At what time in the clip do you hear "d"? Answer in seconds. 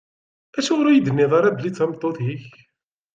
1.71-1.75